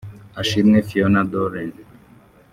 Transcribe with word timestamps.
Ashimwe 0.41 0.77
Fiona 0.87 1.21
Doreen 1.31 1.71